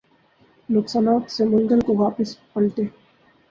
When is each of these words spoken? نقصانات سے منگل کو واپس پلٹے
نقصانات 0.69 1.31
سے 1.31 1.43
منگل 1.45 1.79
کو 1.81 1.95
واپس 1.97 2.35
پلٹے 2.53 2.83